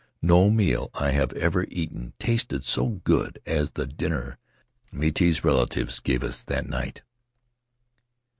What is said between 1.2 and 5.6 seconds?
ever eaten tasted so good as the dinner Miti's